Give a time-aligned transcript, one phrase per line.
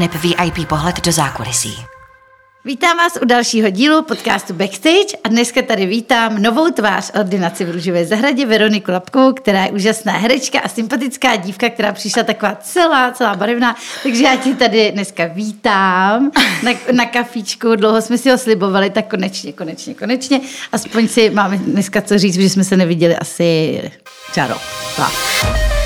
[0.00, 1.76] aneb VIP pohled do zákulisí.
[2.64, 7.70] Vítám vás u dalšího dílu podcastu Backstage a dneska tady vítám novou tvář ordinaci v
[7.70, 13.12] Růžové zahradě Veroniku Lapkovou, která je úžasná herečka a sympatická dívka, která přišla taková celá,
[13.12, 13.76] celá barevná.
[14.02, 16.30] Takže já tě tady dneska vítám
[16.62, 17.76] na, na kafíčku.
[17.76, 20.40] Dlouho jsme si ho slibovali, tak konečně, konečně, konečně.
[20.72, 23.82] Aspoň si máme dneska co říct, že jsme se neviděli asi
[24.32, 24.54] čaro.
[24.96, 25.79] Tak.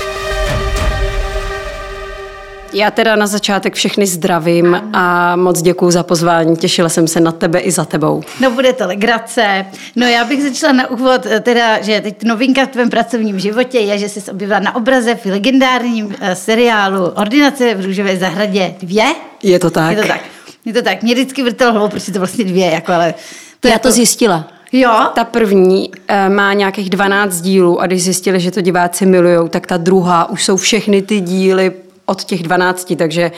[2.75, 6.57] Já teda na začátek všechny zdravím a moc děkuji za pozvání.
[6.57, 8.21] Těšila jsem se na tebe i za tebou.
[8.41, 9.65] No bude to legrace.
[9.95, 13.79] No já bych začala na úvod, eh, teda, že teď novinka v tvém pracovním životě
[13.79, 19.05] je, že jsi objevila na obraze v legendárním eh, seriálu Ordinace v Růžové zahradě dvě.
[19.43, 19.97] Je to tak.
[19.97, 20.21] Je to tak.
[20.65, 21.03] Je to tak.
[21.03, 23.13] Mě vždycky vrtelo hlavou, proč je to vlastně dvě, jako, ale...
[23.59, 23.87] To Já jako...
[23.87, 24.47] to zjistila.
[24.71, 25.09] Jo?
[25.13, 29.67] Ta první e, má nějakých 12 dílů a když zjistili, že to diváci milujou, tak
[29.67, 31.73] ta druhá už jsou všechny ty díly
[32.05, 33.31] od těch 12, takže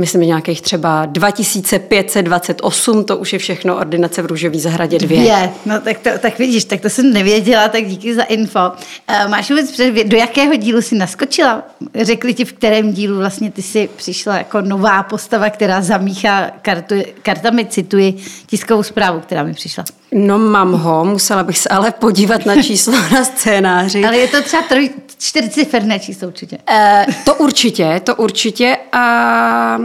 [0.00, 5.18] myslím, nějakých třeba 2528, to už je všechno ordinace v Růžový zahradě dvě.
[5.18, 8.60] Dvě, no tak, to, tak vidíš, tak to jsem nevěděla, tak díky za info.
[8.68, 11.62] Uh, máš vůbec předvěd, do jakého dílu jsi naskočila?
[12.00, 16.94] Řekli ti, v kterém dílu vlastně ty jsi přišla jako nová postava, která zamíchá kartu,
[17.22, 19.84] kartami, cituji tiskovou zprávu, která mi přišla.
[20.12, 24.04] No mám ho, musela bych se ale podívat na číslo na scénáři.
[24.04, 26.58] Ale je to třeba troj, čtyřciferné číslo určitě.
[26.70, 28.76] Uh, to určitě, to určitě.
[28.92, 29.78] A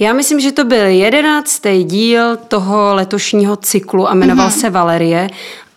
[0.00, 4.60] já myslím, že to byl jedenáctý díl toho letošního cyklu a jmenoval mm-hmm.
[4.60, 5.30] se Valerie,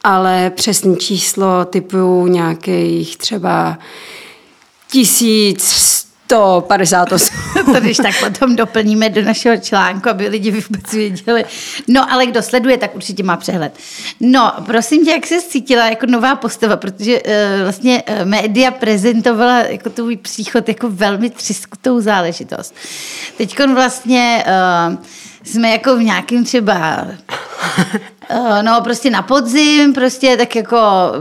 [0.03, 3.77] ale přesný číslo typu nějakých třeba
[4.91, 5.73] tisíc
[6.33, 7.29] 158.
[7.65, 11.45] to když tak potom doplníme do našeho článku, aby lidi vůbec věděli.
[11.87, 13.73] No, ale kdo sleduje, tak určitě má přehled.
[14.19, 17.31] No, prosím tě, jak se cítila jako nová postava, protože uh,
[17.61, 22.75] vlastně uh, média prezentovala jako tvůj příchod jako velmi třiskutou záležitost.
[23.37, 24.95] Teď vlastně uh,
[25.43, 27.07] jsme jako v nějakém třeba
[28.61, 30.77] no, prostě na podzim, prostě tak jako,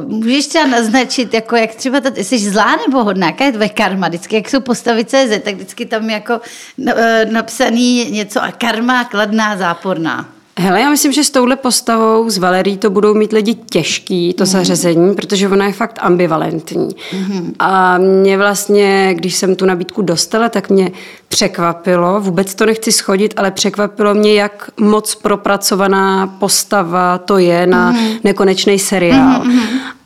[0.06, 4.08] můžeš třeba naznačit, jako jak třeba, ta, jsi zlá nebo hodná, jaká je tvoje karma,
[4.08, 6.40] vždycky, jak jsou postavy CZ, tak vždycky tam jako
[6.86, 10.28] eh, napsaný něco a karma kladná, záporná.
[10.58, 14.42] Hele, já myslím, že s touhle postavou z Valerí to budou mít lidi těžký, to
[14.44, 14.46] mm.
[14.46, 16.88] zařazení, protože ona je fakt ambivalentní.
[17.12, 17.54] Mm.
[17.58, 20.90] A mě vlastně, když jsem tu nabídku dostala, tak mě
[21.28, 27.90] překvapilo, vůbec to nechci schodit, ale překvapilo mě, jak moc propracovaná postava to je na
[27.90, 28.08] mm.
[28.24, 29.44] nekonečný seriál.
[29.44, 29.60] Mm.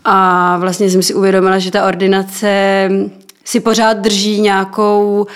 [0.05, 2.91] A vlastně jsem si uvědomila, že ta ordinace
[3.45, 5.27] si pořád drží nějakou,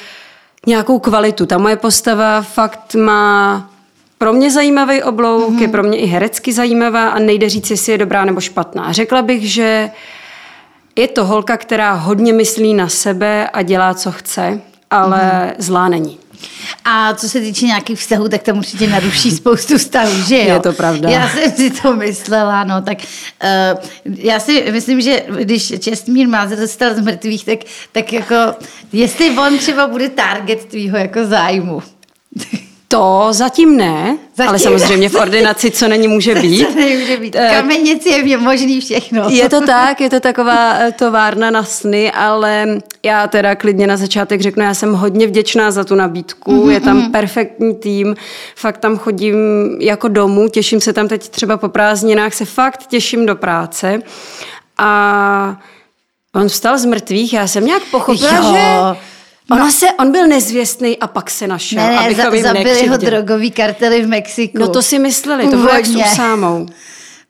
[0.66, 1.46] nějakou kvalitu.
[1.46, 3.70] Ta moje postava fakt má
[4.20, 5.62] pro mě zajímavý oblouk, mm-hmm.
[5.62, 8.92] je pro mě i herecky zajímavá a nejde říct, jestli je dobrá nebo špatná.
[8.92, 9.90] Řekla bych, že
[10.96, 14.60] je to holka, která hodně myslí na sebe a dělá, co chce,
[14.90, 15.54] ale mm-hmm.
[15.58, 16.18] zlá není.
[16.84, 20.54] A co se týče nějakých vztahů, tak tam určitě naruší spoustu vztahů, že jo?
[20.54, 21.08] Je to pravda.
[21.08, 26.44] Já jsem si to myslela, no, tak uh, já si myslím, že když Čestmír má
[26.44, 27.58] dostal z mrtvých, tak,
[27.92, 28.34] tak jako,
[28.92, 31.82] jestli on třeba bude target tvýho jako zájmu.
[32.92, 36.66] To zatím ne, zatím ale samozřejmě v ordinaci, co není, může být.
[36.66, 37.36] Co nemůže být.
[37.36, 39.28] Eh, Kamenici je možný všechno.
[39.28, 42.66] Je to tak, je to taková eh, továrna na sny, ale
[43.02, 46.70] já teda klidně na začátek řeknu, já jsem hodně vděčná za tu nabídku, mm-hmm.
[46.70, 47.12] je tam mhm.
[47.12, 48.16] perfektní tým,
[48.56, 49.36] fakt tam chodím
[49.80, 54.02] jako domů, těším se tam teď třeba po prázdninách, se fakt těším do práce
[54.78, 55.60] a
[56.34, 58.52] on vstal z mrtvých, já jsem nějak pochopila, jo.
[58.52, 59.00] že
[59.50, 59.72] Ona no.
[59.72, 64.02] se, on byl nezvěstný a pak se našel, ne, ne, za, zabili ho drogový kartely
[64.02, 64.58] v Mexiku.
[64.58, 66.66] No to si mysleli, to bylo jak s sámou.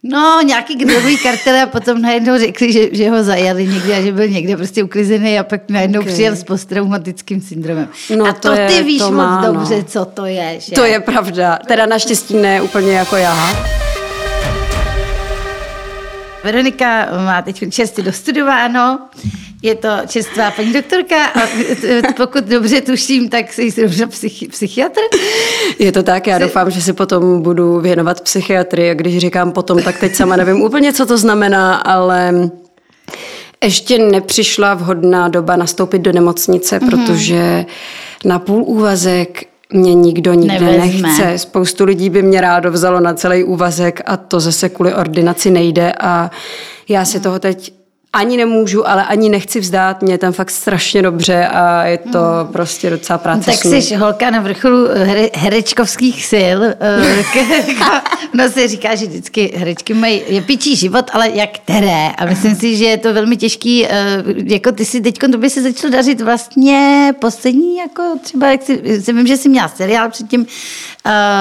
[0.03, 4.12] No, nějaký drogový kartel a potom najednou řekli, že, že ho zajali někde a že
[4.12, 6.12] byl někde prostě uklizený a pak najednou okay.
[6.12, 7.88] přijel s posttraumatickým syndromem.
[8.16, 9.84] No, a to, to je, ty víš to má, moc dobře, no.
[9.84, 10.56] co to je.
[10.60, 10.72] Že?
[10.72, 11.58] To je pravda.
[11.66, 13.56] Teda naštěstí ne úplně jako já.
[16.44, 18.99] Veronika má teď čerstvě dostudováno,
[19.62, 21.40] je to čerstvá paní doktorka a
[22.16, 25.00] pokud dobře tuším, tak jsi dobře psychi- psychiatr?
[25.78, 26.42] Je to tak, já jsi...
[26.42, 30.62] doufám, že se potom budu věnovat psychiatrii a když říkám potom, tak teď sama nevím
[30.62, 32.50] úplně, co to znamená, ale
[33.64, 36.90] ještě nepřišla vhodná doba nastoupit do nemocnice, mm-hmm.
[36.90, 37.66] protože
[38.24, 41.08] na půl úvazek mě nikdo nikde Nevezme.
[41.08, 41.38] nechce.
[41.38, 45.92] Spoustu lidí by mě rádo vzalo na celý úvazek a to zase kvůli ordinaci nejde
[46.00, 46.30] a
[46.88, 47.80] já si toho teď
[48.12, 52.52] ani nemůžu, ale ani nechci vzdát, mě tam fakt strašně dobře a je to mm.
[52.52, 53.50] prostě docela práce.
[53.50, 56.58] Tak jsi holka na vrcholu here, herečkovských sil.
[58.34, 62.08] no se říká, že vždycky herečky mají je pičí život, ale jak které.
[62.08, 63.86] A myslím si, že je to velmi těžký,
[64.44, 69.02] jako ty si teď, to by se začalo dařit vlastně poslední, jako třeba, jak si,
[69.02, 70.46] si vím, že jsi měla seriál předtím,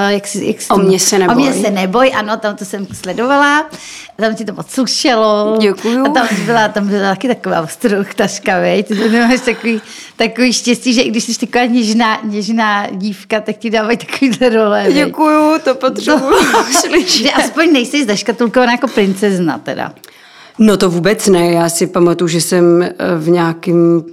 [0.08, 1.36] jak si, jak si o mě se neboj.
[1.36, 3.70] O mě se neboj, ano, tam to jsem sledovala,
[4.16, 5.58] tam ti to moc slušelo.
[5.62, 6.06] Děkuju.
[6.06, 8.84] A tam byla, tam byla taky taková ostruchtaška, vej?
[8.84, 9.82] Ty to máš takový,
[10.16, 14.84] takový štěstí, že i když jsi taková něžná, něžná dívka, tak ti dávají takovýhle role.
[14.84, 14.94] Vej?
[14.94, 19.94] Děkuju, to potřebuji no, Že aspoň nejsi zaškatulkovaná jako princezna teda.
[20.60, 24.04] No to vůbec ne, já si pamatuju, že jsem eh, v nějakém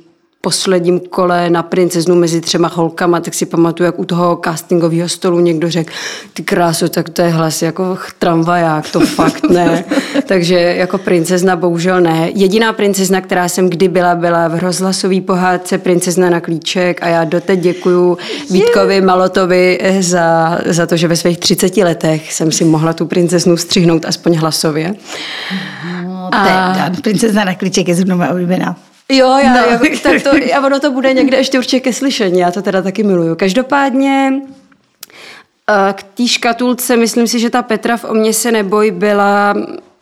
[0.46, 5.40] posledním kole na princeznu mezi třema holkama, tak si pamatuju, jak u toho castingového stolu
[5.40, 5.92] někdo řekl,
[6.34, 9.84] ty krásu, tak to je hlas jako tramvaják, to fakt ne.
[10.26, 12.30] Takže jako princezna bohužel ne.
[12.34, 17.24] Jediná princezna, která jsem kdy byla, byla v rozhlasové pohádce Princezna na klíček a já
[17.24, 18.18] doteď děkuju
[18.50, 23.56] Vítkovi Malotovi za, za to, že ve svých 30 letech jsem si mohla tu princeznu
[23.56, 24.94] střihnout aspoň hlasově.
[26.04, 26.90] No, a...
[27.02, 28.76] princezna na klíček je zrovna oblíbená.
[29.08, 29.58] Jo, já, no.
[29.58, 32.82] jako, tak to, a ono to bude někde ještě určitě ke slyšení, já to teda
[32.82, 33.34] taky miluju.
[33.34, 34.32] Každopádně
[35.70, 39.54] eh, k té škatulce, myslím si, že ta Petra v O mě se neboj byla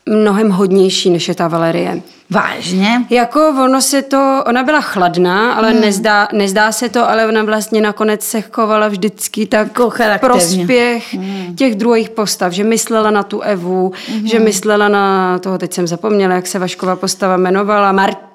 [0.06, 2.02] mnohem hodnější, než je ta Valerie.
[2.30, 3.06] Vážně?
[3.10, 5.80] Jako ono se to, ona byla chladná, ale hmm.
[5.80, 11.56] nezdá, nezdá se to, ale ona vlastně nakonec se chovala vždycky tak jako prospěch hmm.
[11.56, 14.26] těch druhých postav, že myslela na tu Evu, hmm.
[14.26, 18.33] že myslela na toho, teď jsem zapomněla, jak se Vašková postava jmenovala, Mart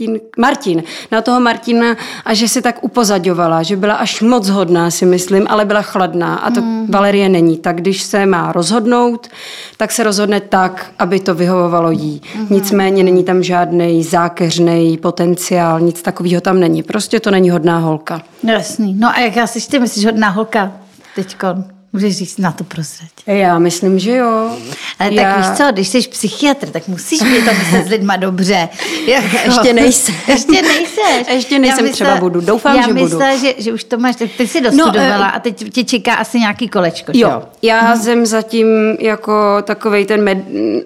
[0.00, 4.90] Martin, Martin, na toho Martina a že se tak upozaďovala, že byla až moc hodná,
[4.90, 6.86] si myslím, ale byla chladná a to mm.
[6.90, 7.58] Valerie není.
[7.58, 9.28] Tak když se má rozhodnout,
[9.76, 12.22] tak se rozhodne tak, aby to vyhovovalo jí.
[12.36, 12.46] Mm.
[12.50, 16.82] Nicméně není tam žádný zákeřný potenciál, nic takového tam není.
[16.82, 18.22] Prostě to není hodná holka.
[18.42, 18.94] Jasný.
[18.94, 20.72] No a jak já si ty myslíš hodná holka
[21.14, 21.64] teďkon?
[21.94, 23.10] Můžeš říct na to prozrať.
[23.26, 24.50] Já myslím, že jo.
[24.98, 25.36] Ale tak Já...
[25.36, 28.68] víš co, když jsi psychiatr, tak musíš mít to myslet s lidma dobře.
[29.06, 29.36] Jako...
[29.44, 30.14] Ještě nejsem.
[30.28, 31.28] Ještě nejseš.
[31.28, 32.40] Ještě nejsem, myslela, třeba budu.
[32.40, 33.20] Doufám, já že budu.
[33.20, 36.14] Já že, že už to máš, tak ty jsi dostudovala no, a teď tě čeká
[36.14, 37.12] asi nějaký kolečko.
[37.14, 37.42] Jo, jo?
[37.62, 38.02] já hmm.
[38.02, 40.38] jsem zatím jako takový ten med,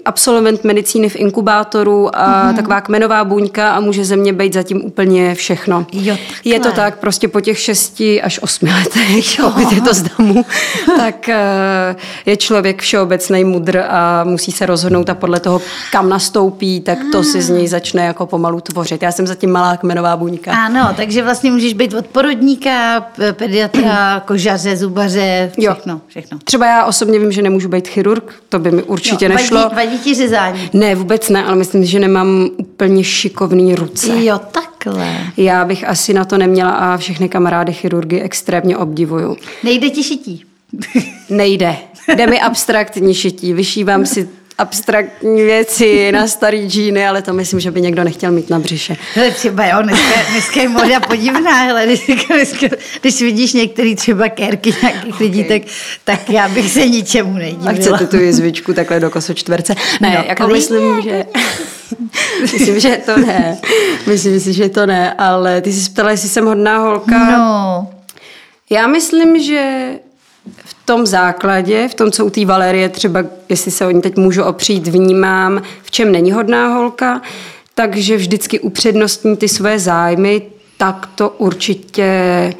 [0.04, 2.56] absolvent medicíny v inkubátoru a hmm.
[2.56, 5.86] taková kmenová buňka a může ze mě být zatím úplně všechno.
[5.92, 10.02] Jo, je to tak prostě po těch šesti až osmi letech, pokud je to z
[10.02, 10.44] domu
[10.96, 11.96] tak eh,
[12.26, 15.60] je člověk všeobecný mudr a musí se rozhodnout a podle toho,
[15.92, 19.02] kam nastoupí, tak to si z něj začne jako pomalu tvořit.
[19.02, 20.52] Já jsem zatím malá kmenová buňka.
[20.52, 26.00] Ano, takže vlastně můžeš být od porodníka, pediatra, kožaře, zubaře, všechno, jo.
[26.06, 26.38] všechno.
[26.44, 29.60] Třeba já osobně vím, že nemůžu být chirurg, to by mi určitě jo, nešlo.
[29.60, 30.70] Vadí, vadí ti řezání?
[30.72, 34.24] Ne, vůbec ne, ale myslím, že nemám úplně šikovný ruce.
[34.24, 35.16] Jo, takhle.
[35.36, 39.36] Já bych asi na to neměla a všechny kamarády chirurgy extrémně obdivuju.
[39.62, 40.44] Nejde ti šití?
[41.30, 41.76] Nejde.
[42.14, 43.52] Jde mi abstraktní šití.
[43.52, 44.28] Vyšívám si
[44.58, 48.96] abstraktní věci na starý džíny, ale to myslím, že by někdo nechtěl mít na břiše.
[49.16, 52.66] Ale třeba jo, dneska, dneska je moda podivná, ale dneska, dneska,
[53.00, 55.26] když vidíš některý třeba kérky nějakých okay.
[55.26, 55.62] lidí, tak,
[56.04, 57.70] tak já bych se ničemu nedivila.
[57.70, 59.74] A chcete tu jizvičku takhle do kosočtverce?
[60.00, 61.24] Ne, no, jako myslím, že...
[62.40, 63.58] myslím, že to ne.
[64.06, 67.38] Myslím si, že to ne, ale ty jsi ptala, jestli jsem hodná holka.
[67.38, 67.90] No.
[68.70, 69.88] Já myslím, že
[70.64, 74.16] v tom základě, v tom, co u té Valerie třeba, jestli se o ní teď
[74.16, 77.22] můžu opřít, vnímám, v čem není hodná holka,
[77.74, 80.42] takže vždycky upřednostní ty své zájmy,
[80.76, 82.54] tak to určitě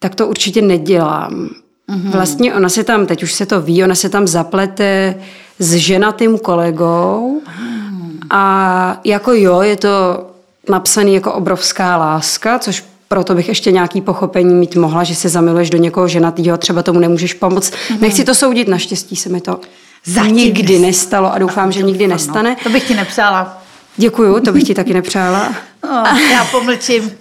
[0.00, 1.48] tak to určitě nedělám.
[1.88, 2.10] Mm-hmm.
[2.10, 5.14] Vlastně ona se tam, teď už se to ví, ona se tam zaplete
[5.58, 8.20] s ženatým kolegou mm.
[8.30, 10.26] a jako jo, je to
[10.68, 15.70] napsaný jako obrovská láska, což proto bych ještě nějaký pochopení mít mohla, že se zamiluješ
[15.70, 17.72] do někoho ženatýho, třeba tomu nemůžeš pomoct.
[17.72, 18.00] Mm-hmm.
[18.00, 19.60] Nechci to soudit, naštěstí se mi to
[20.04, 22.56] Zatím nikdy nestalo a doufám, že nikdy nestane.
[22.62, 23.62] To bych ti nepřála.
[23.96, 25.54] Děkuju, to bych ti taky nepřála.
[25.82, 27.12] Oh, já pomlčím.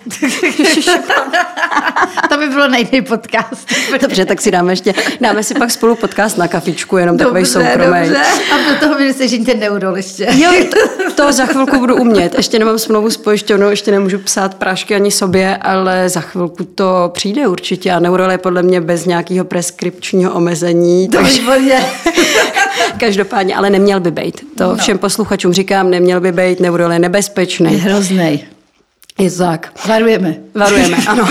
[2.30, 3.74] to by bylo nejnej podcast.
[4.02, 8.00] Dobře, tak si dáme ještě, dáme si pak spolu podcast na kafičku, jenom takový soukromý.
[8.00, 8.22] Dobře,
[8.54, 10.28] a do toho mi sežíte neurol ještě.
[10.32, 12.36] Jo, to, to, za chvilku budu umět.
[12.38, 17.12] Ještě nemám smlouvu s pojišťovnou, ještě nemůžu psát prášky ani sobě, ale za chvilku to
[17.14, 21.10] přijde určitě a neurol je podle mě bez nějakého preskripčního omezení.
[21.10, 21.42] Takže...
[23.00, 24.42] Každopádně, ale neměl by být.
[24.58, 24.76] To no.
[24.76, 27.74] všem posluchačům říkám, neměl by být, neurol je nebezpečný.
[27.74, 28.49] Je hrozný.
[29.20, 29.72] Je tak.
[29.88, 30.38] Varujeme.
[30.56, 31.28] Varujeme, ano.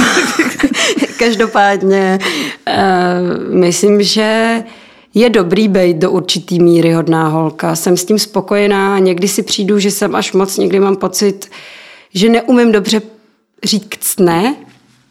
[1.18, 2.18] Každopádně
[2.68, 4.62] uh, myslím, že
[5.14, 7.76] je dobrý být do určitý míry hodná holka.
[7.76, 11.50] Jsem s tím spokojená, někdy si přijdu, že jsem až moc, někdy mám pocit,
[12.14, 13.02] že neumím dobře
[13.64, 14.56] říct ne,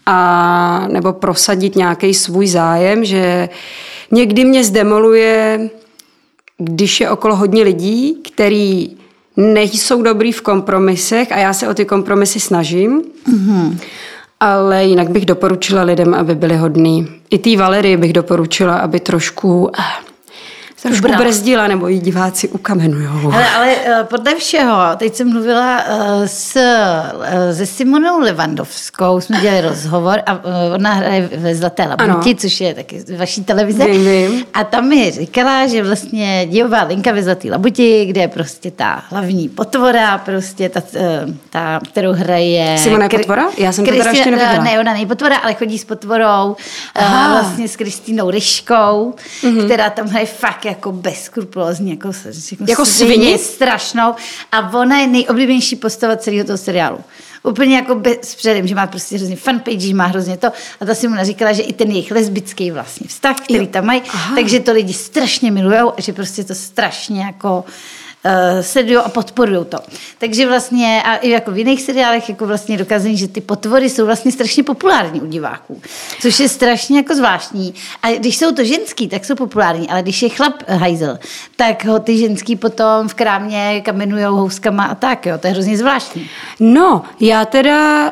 [0.06, 3.50] a, nebo prosadit nějaký svůj zájem, že
[4.12, 5.70] někdy mě zdemoluje,
[6.58, 8.98] když je okolo hodně lidí, který
[9.38, 13.02] nejsou dobrý v kompromisech a já se o ty kompromisy snažím.
[13.02, 13.78] Mm-hmm.
[14.40, 17.08] Ale jinak bych doporučila lidem, aby byli hodní.
[17.30, 19.72] I té Valerii bych doporučila, aby trošku
[20.86, 23.32] eh, trošku brzdila, nebo jí diváci ukamenujou.
[23.34, 29.42] Ale, ale eh, podle všeho, teď jsem mluvila eh, s, eh, se Simonou Levandovskou, jsme
[29.42, 30.40] dělali rozhovor a
[30.76, 33.86] ona hraje ve Zlaté labuti, což je taky vaší televize.
[33.86, 34.46] Vím, vím.
[34.54, 39.04] A tam mi říkala, že vlastně dějová linka ve Zlaté labuti, kde je prostě ta
[39.10, 40.82] hlavní potvora, prostě ta,
[41.50, 42.78] ta kterou hraje...
[42.78, 43.46] Simona je potvora?
[43.58, 44.64] Já jsem Kristi- to teda ještě neviděla.
[44.64, 46.56] Ne, ona není potvora, ale chodí s potvorou,
[46.96, 47.32] Aha.
[47.32, 49.66] vlastně s Kristýnou Ryškou, mm-hmm.
[49.66, 52.08] která tam hraje fakt jako bezkrupulózní, jako,
[52.52, 54.16] jako, jako svině strašnou.
[54.52, 57.00] A ona je nejoblíbenější postava celého toho seriálu.
[57.44, 60.48] Úplně jako bez předem, že má prostě hrozně fanpage, má hrozně to.
[60.82, 63.68] A ta si mu říkala, že i ten jejich lesbický vlastně vztah, který jo.
[63.72, 64.36] tam mají, Aha.
[64.36, 67.66] takže to lidi strašně milují a že prostě to strašně jako
[68.62, 69.78] sledují a podporují to.
[70.18, 74.06] Takže vlastně, a i jako v jiných seriálech, jako vlastně dokazují, že ty potvory jsou
[74.06, 75.82] vlastně strašně populární u diváků,
[76.22, 77.74] což je strašně jako zvláštní.
[78.04, 81.20] A když jsou to ženský, tak jsou populární, ale když je chlap hajzel,
[81.56, 85.78] tak ho ty ženský potom v krámě kamenujou houskama a tak, jo, to je hrozně
[85.78, 86.30] zvláštní.
[86.60, 88.12] No, já teda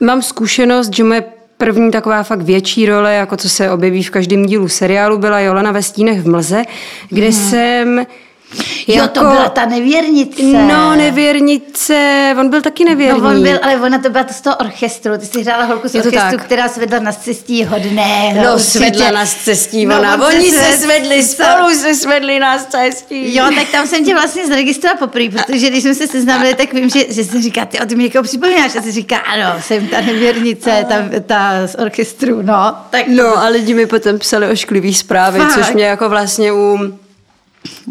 [0.00, 1.24] mám zkušenost, že moje
[1.58, 5.72] první taková fakt větší role, jako co se objeví v každém dílu seriálu, byla Jolana
[5.72, 6.64] ve stínech v mlze,
[7.08, 7.32] kde hmm.
[7.32, 8.06] jsem
[8.86, 10.42] Jo, jako, to byla ta nevěrnice.
[10.42, 13.20] No, nevěrnice, on byl taky nevěrný.
[13.20, 15.18] No, on byl, ale ona to byla to z toho orchestru.
[15.18, 18.44] Ty jsi hrála holku z Je orchestru, která svedla na cestí hodného.
[18.44, 18.70] No, určitě.
[18.70, 20.26] svedla na cestí no, ona.
[20.26, 23.34] Oni se, se svedli, spolu se svedli na cestí.
[23.34, 26.90] Jo, tak tam jsem tě vlastně zaregistrovala poprvé, protože když jsme se seznámili, tak vím,
[26.90, 28.76] že, že jsi říká, ty o mi jako připomínáš.
[28.76, 30.94] A jsi říká, ano, jsem ta nevěrnice, ta,
[31.26, 32.74] ta z orchestru, no.
[32.90, 33.08] Tak...
[33.08, 35.54] No a lidi mi potom psali ošklivý zprávy, Fakt.
[35.54, 36.78] což mě jako vlastně u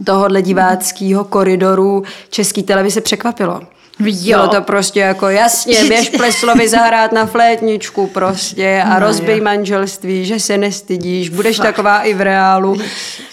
[0.06, 3.62] tohohle diváckého koridoru České televize překvapilo.
[4.00, 4.38] Jo.
[4.38, 9.44] Bylo to prostě jako jasně, běž Pleslovi zahrát na flétničku prostě a no, rozbij jo.
[9.44, 11.66] manželství, že se nestydíš, budeš Fakt.
[11.66, 12.78] taková i v reálu.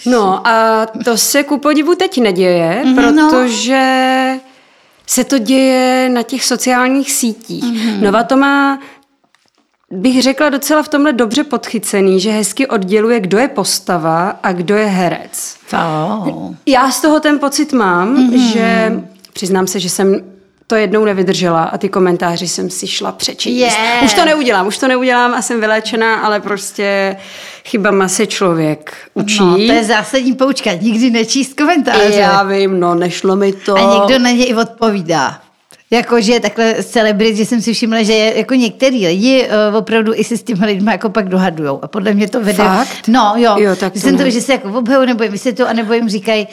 [0.05, 3.83] No a to se ku podivu teď neděje, mm-hmm, protože
[5.07, 7.63] se to děje na těch sociálních sítích.
[7.63, 8.01] Mm-hmm.
[8.01, 8.79] Nova to má
[9.93, 14.75] bych řekla docela v tomhle dobře podchycený, že hezky odděluje, kdo je postava a kdo
[14.75, 15.55] je herec.
[15.73, 16.53] Oh.
[16.65, 18.53] Já z toho ten pocit mám, mm-hmm.
[18.53, 18.93] že
[19.33, 20.21] přiznám se, že jsem
[20.67, 23.57] to jednou nevydržela a ty komentáři jsem si šla přečíst.
[23.59, 24.03] Yeah.
[24.03, 27.17] Už to neudělám, už to neudělám a jsem vyléčená, ale prostě
[27.65, 29.39] chybama se člověk učí.
[29.39, 32.13] No, to je zásadní poučka, nikdy nečíst komentáře.
[32.13, 33.75] Já vím, no nešlo mi to.
[33.75, 35.39] A někdo na ně i odpovídá.
[35.93, 40.37] Jakože takhle celebrit, že jsem si všimla, že jako některý lidi uh, opravdu i se
[40.37, 41.79] s těmi lidmi jako pak dohadujou.
[41.81, 42.63] A podle mě to vede...
[42.63, 43.07] Fakt?
[43.07, 43.55] No, jo.
[43.59, 46.47] jo tak to jsem to, že se jako obhajují, nebo jim vysvětlují, anebo jim říkají,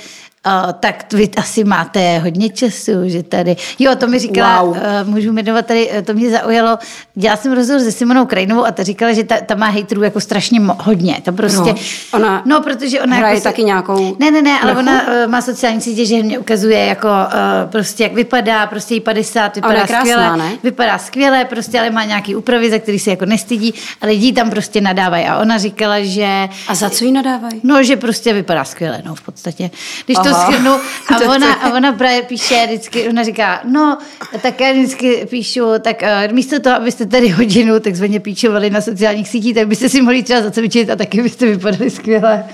[0.47, 3.57] Uh, tak vy asi máte hodně času, že tady...
[3.79, 4.71] Jo, to mi říkala, wow.
[4.71, 6.79] uh, můžu jmenovat tady, to mě zaujalo,
[7.15, 10.21] dělala jsem rozhovor se Simonou Krajnovou a ta říkala, že ta, ta má hejterů jako
[10.21, 11.21] strašně mo- hodně.
[11.25, 11.73] To prostě...
[11.73, 11.75] No,
[12.13, 14.17] ona no, protože ona hraje jako taky nějakou...
[14.19, 14.81] Ne, ne, ne, ale nechu?
[14.81, 19.01] ona uh, má sociální sítě, že mě ukazuje jako uh, prostě jak vypadá, prostě jí
[19.01, 20.53] 50, vypadá krásná, skvěle, ne?
[20.63, 24.51] vypadá skvěle, prostě ale má nějaký úpravy, za který se jako nestydí a lidi tam
[24.51, 25.25] prostě nadávají.
[25.27, 26.49] A ona říkala, že...
[26.69, 27.61] A za co jí nadávají?
[27.63, 29.71] No, že prostě vypadá skvěle, no v podstatě.
[30.07, 30.30] Když Aha.
[30.30, 30.73] to schrnu,
[31.09, 33.99] a ona, a ona právě píše vždycky, ona říká, no,
[34.43, 39.29] tak já vždycky píšu, tak uh, místo toho, abyste tady hodinu takzvaně píčovali na sociálních
[39.29, 42.45] sítích, tak byste si mohli třeba zacvičit a taky byste vypadali skvěle.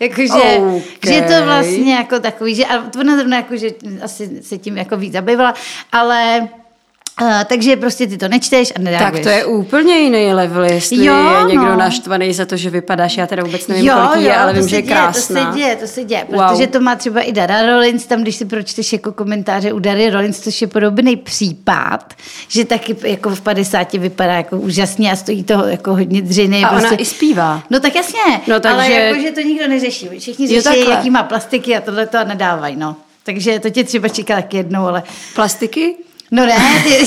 [0.00, 0.82] Jakože, okay.
[1.06, 3.68] že je to vlastně jako takový, že a ona zrovna jako, že
[4.02, 5.54] asi se tím jako víc zabývala,
[5.92, 6.48] ale
[7.20, 9.12] Uh, takže prostě ty to nečteš a nedáváš.
[9.12, 11.76] Tak to je úplně jiný level, jestli jo, je někdo no.
[11.76, 14.68] naštvaný za to, že vypadáš, já teda vůbec nevím, jo, kolik jo, je, ale vím,
[14.68, 15.44] že je krásná.
[15.44, 16.66] To se děje, to se děje, protože wow.
[16.66, 20.40] to má třeba i Dara Rollins, tam když si pročteš jako komentáře u Dary Rollins,
[20.40, 22.14] což je podobný případ,
[22.48, 26.64] že taky jako v 50 vypadá jako úžasně a stojí toho jako hodně dřiny.
[26.64, 26.88] A prostě.
[26.88, 27.62] ona i zpívá.
[27.70, 28.74] No tak jasně, no, takže...
[28.74, 30.08] ale jako, že to nikdo neřeší.
[30.18, 32.96] Všichni řeší, jaký má plastiky a tohle to nedávají, no.
[33.24, 35.02] Takže to tě třeba čeká taky jednou, ale...
[35.34, 35.94] Plastiky?
[36.34, 37.06] No ne, ty,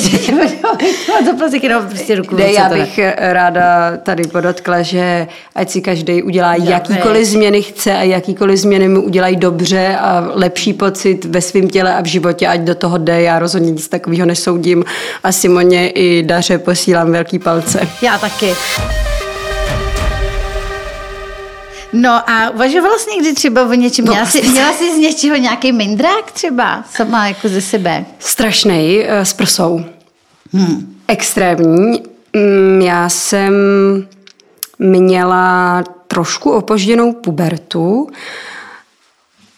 [1.25, 2.36] to prostě jenom prostě ruku.
[2.36, 3.15] Ne, já bych ne.
[3.17, 6.72] ráda tady podotkla, že ať si každý udělá Dobře.
[6.72, 11.96] jakýkoliv změny chce a jakýkoliv změny mu udělají dobře a lepší pocit ve svém těle
[11.96, 13.22] a v životě, ať do toho jde.
[13.22, 14.86] Já rozhodně nic takového nesoudím
[15.24, 17.88] a Simoně i Daře posílám velký palce.
[18.01, 18.53] Já taky.
[21.96, 24.06] No a uvažovala jsi někdy třeba o něčem?
[24.06, 26.84] Měla, jsi, měla jsi z něčeho nějaký mindrák třeba?
[26.92, 28.06] Sama jako ze sebe?
[28.20, 29.82] Strašnej uh, s prsou.
[30.54, 30.96] Hmm.
[31.08, 32.04] Extrémní.
[32.34, 33.54] Mm, Já jsem
[34.80, 38.10] měla trošku opožděnou pubertu.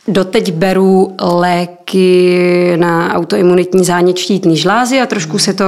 [0.08, 5.66] Doteď beru léky na autoimunitní zánět štítný žlázy a trošku se to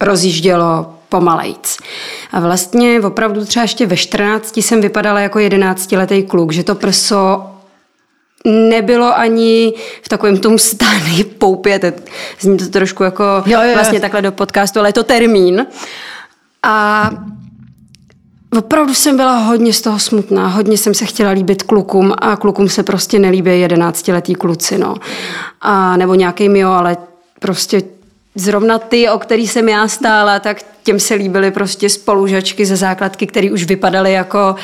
[0.00, 1.76] rozjíždělo pomalejc.
[2.32, 7.46] A vlastně opravdu třeba ještě ve 14 jsem vypadala jako 11-letý kluk, že to prso
[8.44, 11.92] nebylo ani v takovém tom stány poupě,
[12.40, 13.74] zní to trošku jako Jo, jo, jo.
[13.74, 15.66] vlastně takhle do podcastu, ale je to termín.
[16.62, 17.10] A
[18.58, 22.68] opravdu jsem byla hodně z toho smutná, hodně jsem se chtěla líbit klukům a klukům
[22.68, 24.94] se prostě nelíbí jedenáctiletý kluci, no.
[25.60, 26.96] A nebo nějaký jo, ale
[27.40, 27.82] prostě
[28.34, 33.26] zrovna ty, o který jsem já stála, tak těm se líbily prostě spolužačky ze základky,
[33.26, 34.54] které už vypadaly jako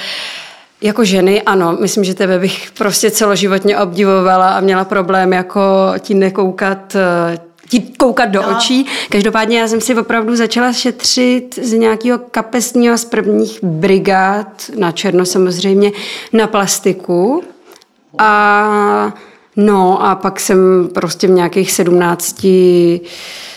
[0.81, 5.61] jako ženy, ano, myslím, že tebe bych prostě celoživotně obdivovala a měla problém jako
[5.99, 8.57] ti nekoukat eh, ti koukat do no.
[8.57, 8.87] očí.
[9.09, 15.25] Každopádně já jsem si opravdu začala šetřit z nějakého kapesního z prvních brigád, na černo
[15.25, 15.93] samozřejmě,
[16.33, 17.43] na plastiku.
[18.19, 19.13] A
[19.59, 23.01] no a pak jsem prostě v nějakých sedmnácti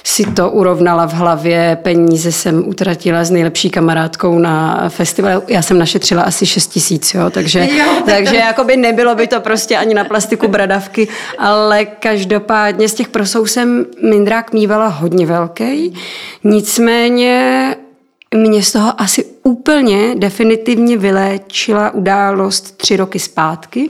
[0.03, 5.43] si to urovnala v hlavě, peníze jsem utratila s nejlepší kamarádkou na festival.
[5.47, 9.77] Já jsem našetřila asi 6 tisíc, jo, takže, Jo, takže jakoby nebylo by to prostě
[9.77, 15.93] ani na plastiku bradavky, ale každopádně z těch prosou jsem mindrák mývala hodně velký,
[16.43, 17.75] nicméně
[18.35, 23.89] mě z toho asi úplně definitivně vyléčila událost tři roky zpátky,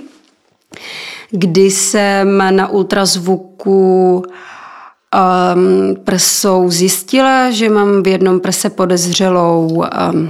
[1.31, 4.23] kdy jsem na ultrazvuku
[5.15, 10.29] um, prsou zjistila, že mám v jednom prse podezřelou, um,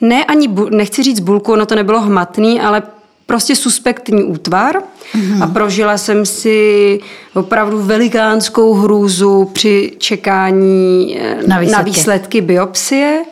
[0.00, 2.82] ne ani, bu, nechci říct bulku, ono to nebylo hmatný, ale
[3.26, 4.76] prostě suspektní útvar
[5.14, 5.42] mm-hmm.
[5.42, 7.00] a prožila jsem si
[7.34, 11.90] opravdu velikánskou hrůzu při čekání eh, Na na výsledky.
[11.90, 13.22] výsledky biopsie.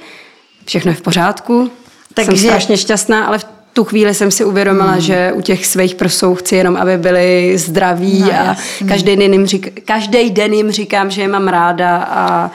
[0.64, 1.70] Všechno je v pořádku.
[2.14, 3.44] Takže- Jsem strašně šťastná, ale v
[3.76, 5.00] tu chvíli jsem si uvědomila, hmm.
[5.00, 8.56] že u těch svých prsou chci jenom, aby byli zdraví No, a
[8.88, 12.50] každý den, jim řík, každý den jim říkám, že je mám ráda a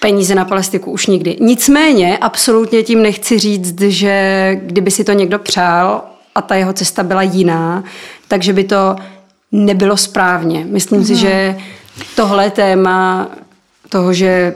[0.00, 1.36] peníze na plastiku už nikdy.
[1.40, 7.02] Nicméně absolutně tím nechci říct, že kdyby si to někdo přál a ta jeho cesta
[7.02, 7.84] byla jiná,
[8.28, 8.96] takže by to
[9.52, 10.66] nebylo správně.
[10.70, 11.56] Myslím si, že
[12.14, 13.28] tohle téma
[13.88, 14.54] toho, že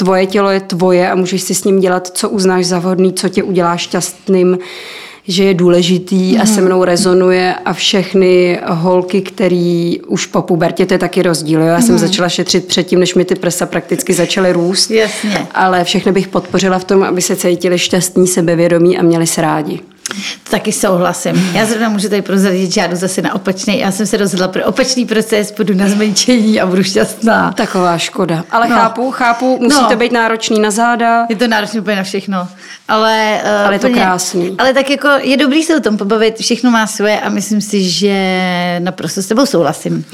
[0.00, 3.28] tvoje tělo je tvoje a můžeš si s ním dělat, co uznáš za vhodný, co
[3.28, 4.58] tě udělá šťastným,
[5.28, 10.94] že je důležitý a se mnou rezonuje a všechny holky, který už po pubertě, to
[10.94, 11.60] je taky rozdíl.
[11.60, 11.66] Jo?
[11.66, 14.90] Já jsem začala šetřit předtím, než mi ty prsa prakticky začaly růst.
[14.90, 15.46] Jasně.
[15.54, 19.80] Ale všechny bych podpořila v tom, aby se cítili šťastní, sebevědomí a měli se rádi.
[20.50, 21.50] Taky souhlasím.
[21.54, 23.78] Já zrovna můžu tady prozradit, že já jdu zase na opačný.
[23.78, 27.52] Já jsem se rozhodla pro opačný proces, půjdu na zmenšení a budu šťastná.
[27.52, 28.44] Taková škoda.
[28.50, 28.76] Ale No.
[28.76, 29.88] chápu, chápu, musí No.
[29.88, 31.26] to být náročný na záda.
[31.28, 32.48] Je to náročné úplně na všechno.
[32.88, 34.54] Ale, uh, Ale je to krásný.
[34.58, 37.82] Ale tak jako je dobrý se o tom pobavit, všechno má svoje a myslím si,
[37.90, 38.16] že
[38.78, 40.04] naprosto s tebou souhlasím.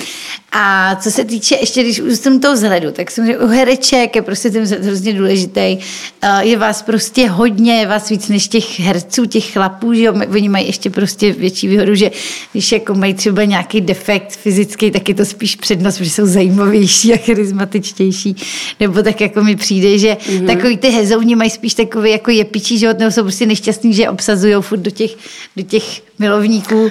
[0.53, 4.23] A co se týče, ještě když už jsem toho vzhledu, tak samozřejmě u hereček je
[4.23, 5.77] prostě ten hrozně důležitý.
[6.25, 10.15] Uh, je vás prostě hodně, je vás víc než těch herců, těch chlapů, že jo?
[10.31, 12.11] Oni mají ještě prostě větší výhodu, že
[12.53, 17.15] když jako mají třeba nějaký defekt fyzický, tak je to spíš přednost, protože jsou zajímavější
[17.15, 18.37] a charismatičtější.
[18.81, 20.37] Nebo tak jako mi přijde, že Mhm.
[20.39, 20.47] mm-hmm.
[20.47, 24.55] takový ty hezouni mají spíš takový jako jepičí život, nebo jsou prostě nešťastní, že obsazují
[24.61, 25.11] furt do těch,
[25.57, 26.91] do těch milovníků.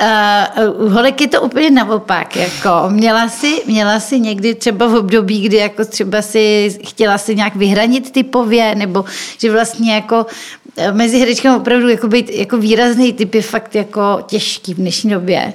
[0.00, 2.36] Uh, holek je to úplně naopak.
[2.36, 2.70] Jako.
[2.88, 7.56] Měla, si, měla si někdy třeba v období, kdy jako třeba si chtěla si nějak
[7.56, 9.04] vyhranit typově, nebo
[9.38, 10.26] že vlastně jako
[10.76, 15.10] eh, mezi herečkami opravdu jako být jako výrazný typ je fakt jako těžký v dnešní
[15.10, 15.52] době.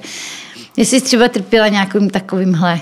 [0.76, 2.80] Jestli jsi třeba trpěla nějakým takovýmhle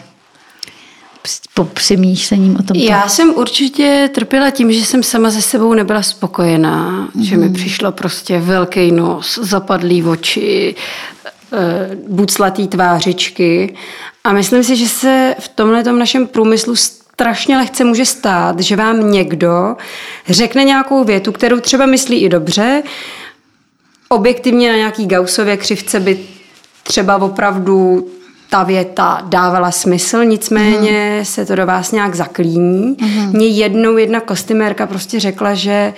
[1.54, 2.76] po přemýšlením o tom.
[2.76, 7.24] Já jsem určitě trpěla tím, že jsem sama se sebou nebyla spokojená, mm.
[7.24, 10.74] že mi přišlo prostě velký nos, zapadlý oči,
[11.52, 13.74] eh, buclatý tvářičky
[14.24, 19.10] a myslím si, že se v tomhle našem průmyslu strašně lehce může stát, že vám
[19.10, 19.76] někdo
[20.28, 22.82] řekne nějakou větu, kterou třeba myslí i dobře,
[24.08, 26.20] objektivně na nějaký Gaussově křivce by
[26.82, 28.08] třeba opravdu
[28.50, 31.24] ta věta dávala smysl, nicméně mm.
[31.24, 32.96] se to do vás nějak zaklíní.
[33.00, 33.30] Mm.
[33.32, 35.94] Mně jednou jedna kostymérka prostě řekla, že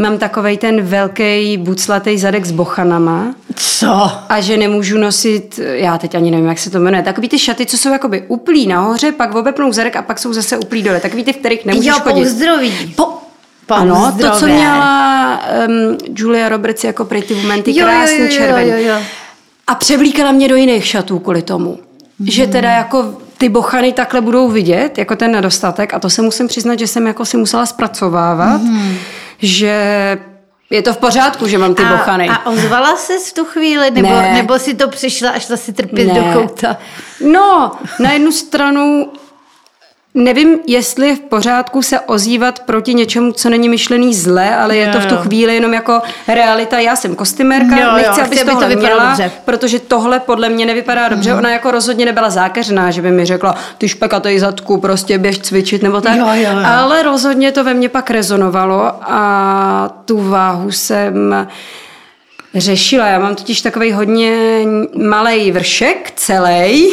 [0.00, 4.12] mám takovej ten velký buclatý zadek s bochanama Co?
[4.28, 7.66] a že nemůžu nosit, já teď ani nevím, jak se to jmenuje, takový ty šaty,
[7.66, 11.00] co jsou jakoby uplí nahoře, pak obepnou zadek a pak jsou zase uplí dole.
[11.00, 12.24] Takový ty, v kterých nemůžeš Jo, chodit.
[12.24, 12.94] pouzdroví.
[12.96, 18.70] Po, Ano, to, co měla um, Julia Roberts jako Pretty Woman, ty krásný červený.
[18.70, 19.02] Jo, jo, jo.
[19.66, 21.78] A převlíkala mě do jiných šatů kvůli tomu.
[22.18, 22.26] Mm.
[22.26, 25.94] Že teda jako ty bochany takhle budou vidět, jako ten nedostatek.
[25.94, 28.96] A to se musím přiznat, že jsem jako si musela zpracovávat, mm.
[29.42, 30.18] Že
[30.70, 32.28] je to v pořádku, že mám ty a, bochany.
[32.28, 33.90] A ozvala se v tu chvíli?
[33.90, 34.34] Nebo, ne.
[34.34, 36.14] nebo si to přišla a šla si trpět ne.
[36.14, 36.76] do kouta?
[37.20, 39.12] No, na jednu stranu
[40.14, 44.82] Nevím, jestli je v pořádku se ozývat proti něčemu, co není myšlený zle, ale jo,
[44.82, 46.78] je to v tu chvíli jenom jako realita.
[46.78, 49.30] Já jsem kostymérka, jo, nechci, aby to měla, dobře.
[49.44, 51.32] protože tohle podle mě nevypadá dobře.
[51.32, 51.38] Mm.
[51.38, 55.82] Ona jako rozhodně nebyla zákeřná, že by mi řekla, ty špekatej zadku, prostě běž cvičit
[55.82, 56.16] nebo tak.
[56.16, 56.60] Jo, jo, jo.
[56.64, 61.48] Ale rozhodně to ve mně pak rezonovalo a tu váhu jsem
[62.54, 63.06] řešila.
[63.06, 64.36] Já mám totiž takový hodně
[65.08, 66.92] malý vršek, celý,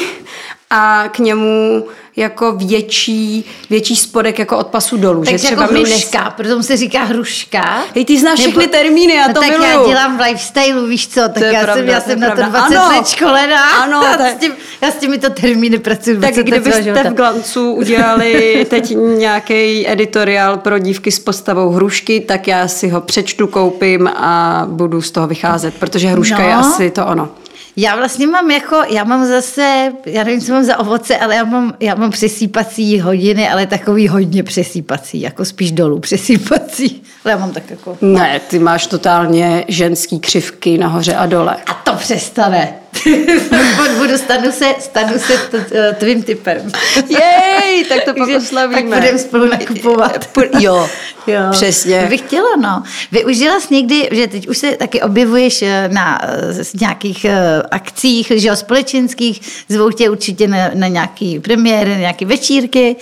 [0.69, 1.84] a k němu
[2.17, 5.23] jako větší, větší spodek jako od pasu dolů.
[5.23, 6.34] Takže že třeba jako hruška, nes...
[6.36, 7.84] proto se říká hruška.
[7.95, 8.51] Hej, ty znáš Nebo...
[8.51, 9.69] všechny termíny, já no to tak miluju.
[9.69, 12.41] já dělám v lifestyle, víš co, tak to já, pravda, jsem, já jsem na to
[12.41, 13.69] 20 ano, let školená.
[13.69, 14.32] Ano, tak...
[14.32, 20.58] s tím, já s těmito termíny pracuji Tak kdybyste v Glancu udělali teď nějaký editoriál
[20.58, 25.27] pro dívky s postavou hrušky, tak já si ho přečtu, koupím a budu z toho
[25.27, 26.47] vycházet, protože hruška no.
[26.47, 27.30] je asi to ono.
[27.79, 31.43] Já vlastně mám jako, já mám zase, já nevím, co mám za ovoce, ale já
[31.43, 37.03] mám, já mám přesýpací hodiny, ale takový hodně přesýpací, jako spíš dolů přesýpací.
[37.25, 37.97] Ale já mám tak jako...
[38.01, 41.55] Ne, ty máš totálně ženský křivky nahoře a dole.
[41.65, 42.73] A přestane.
[43.97, 46.71] Budu, stanu se, stanu se t, tvým typem.
[47.10, 48.81] Jej, tak to pak oslavíme.
[48.81, 50.29] Tak budeme spolu nakupovat.
[50.60, 50.89] jo,
[51.27, 52.07] jo, přesně.
[52.10, 52.83] Bych chtěla, no.
[53.12, 58.31] Využila jsi někdy, že teď už se taky objevuješ eh, na eh, nějakých eh, akcích,
[58.36, 62.95] že jo, společenských, zvou tě určitě na, na nějaký premiéry, na nějaké večírky.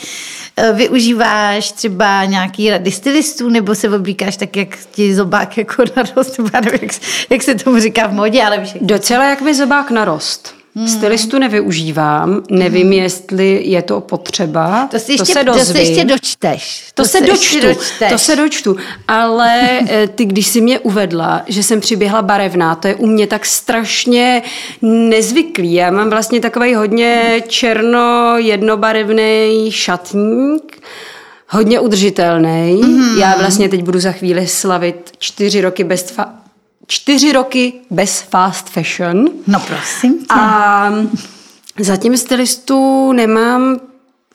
[0.73, 6.49] Využíváš třeba nějaký rady stylistů, nebo se oblíkáš tak, jak ti zobák jako narost, nebo
[6.53, 6.91] nevím, jak,
[7.29, 8.73] jak se tomu říká v modě, ale víš.
[8.86, 10.56] Docela jak mi zobák narost.
[10.76, 10.88] Hmm.
[10.88, 12.93] Stylistu nevyužívám, nevím, hmm.
[12.93, 14.88] jestli je to potřeba.
[14.91, 15.65] To, si ještě, to se dozvím.
[15.65, 16.91] To se ještě dočteš.
[16.93, 18.12] To, to se, se dočtu, dočteš.
[18.12, 18.78] to se dočtu.
[19.08, 23.28] Ale eh, ty, když si mě uvedla, že jsem přiběhla barevná, to je u mě
[23.28, 24.41] tak strašně
[24.82, 25.74] nezvyklý.
[25.74, 30.82] Já mám vlastně takový hodně černo jednobarevný šatník,
[31.50, 32.82] hodně udržitelný.
[32.84, 33.19] Hmm.
[33.19, 36.04] Já vlastně teď budu za chvíli slavit čtyři roky bez
[36.88, 39.26] čtyři roky bez fast fashion.
[39.48, 40.26] No prosím tě.
[40.30, 40.91] A
[41.80, 43.80] zatím stylistu nemám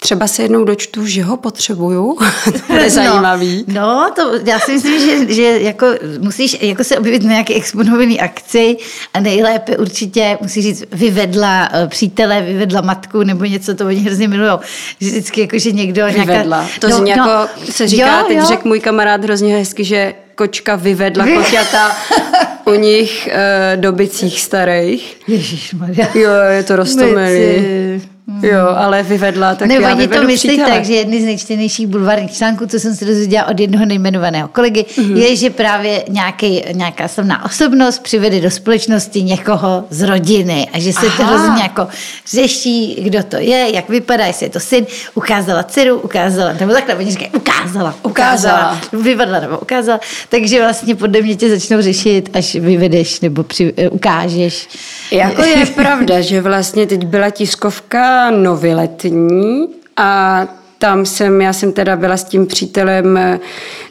[0.03, 2.19] Třeba se jednou dočtu, že ho potřebuju.
[2.67, 3.65] to je no, zajímavý.
[3.69, 5.87] No, to, já si myslím, že, že jako
[6.19, 8.77] musíš jako se objevit na nějaké exponované akci
[9.15, 14.29] a nejlépe určitě musíš říct, vyvedla uh, přítele, vyvedla matku nebo něco, to oni hrozně
[14.29, 14.53] milují.
[15.01, 16.07] Že vždycky jako, že někdo...
[16.07, 16.57] Vyvedla.
[16.57, 18.45] Nějaká, to no, zní no, jako se říká, jo, teď jo.
[18.49, 21.97] řekl můj kamarád hrozně hezky, že kočka vyvedla koťata
[22.65, 25.17] u nich uh, do bicích starých.
[25.29, 26.09] Ježišmarja.
[26.15, 28.01] Jo, je to rostomilý.
[28.43, 30.71] Jo, ale vyvedla, tak Nebo já oni to myslí přítele.
[30.71, 34.85] tak, že jedny z nejčtenějších bulvárních článků, co jsem se dozvěděla od jednoho nejmenovaného kolegy,
[34.89, 35.17] mm-hmm.
[35.17, 40.93] je, že právě nějaký, nějaká slavná osobnost přivede do společnosti někoho z rodiny a že
[40.93, 41.17] se Aha.
[41.17, 41.89] to hrozně jako
[42.31, 46.95] řeší, kdo to je, jak vypadá, jestli je to syn, ukázala dceru, ukázala, nebo takhle,
[46.95, 52.31] oni říkají, ukázala, ukázala, ukázala, vyvedla nebo ukázala, takže vlastně podle mě tě začnou řešit,
[52.33, 54.69] až vyvedeš nebo při, uh, ukážeš.
[55.11, 60.41] Jako je pravda, že vlastně teď byla tiskovka noviletní a
[60.79, 63.19] tam jsem, já jsem teda byla s tím přítelem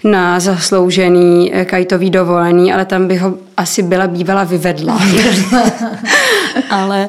[0.04, 5.00] na zasloužený kajtový dovolený, ale tam bych ho asi byla bývala vyvedla.
[6.70, 7.08] ale...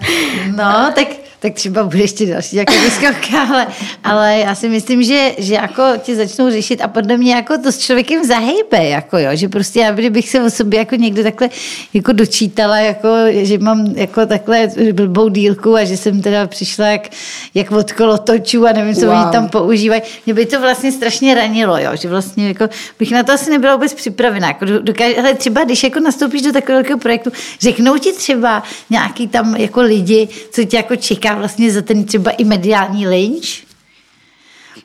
[0.57, 3.67] No, tak tak třeba bude ještě další nějaká diskovka, ale,
[4.05, 7.73] ale já si myslím, že, že jako ti začnou řešit a podle mě jako to
[7.73, 11.49] s člověkem zahejbe, jako jo, že prostě já kdybych se o sobě jako někdo takhle
[11.95, 17.09] jako dočítala, jako, že mám jako takhle blbou dílku a že jsem teda přišla jak,
[17.55, 19.15] jak od kolotočů a nevím, co wow.
[19.15, 20.03] oni tam používají.
[20.27, 23.75] Mě by to vlastně strašně ranilo, jo, že vlastně jako bych na to asi nebyla
[23.75, 24.49] vůbec připravená.
[24.49, 29.29] Jako dokáže, ale třeba když jako nastoupíš do takového velkého projektu, řeknou ti třeba nějaký
[29.29, 33.65] tam jako lidi, co tě jako čeká říká vlastně za ten třeba i mediální lynč?